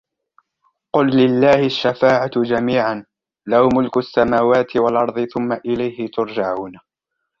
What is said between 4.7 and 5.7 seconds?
وَالْأَرْضِ ثُمَّ